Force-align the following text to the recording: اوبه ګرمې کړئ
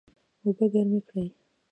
اوبه 0.43 0.65
ګرمې 0.73 0.99
کړئ 1.09 1.27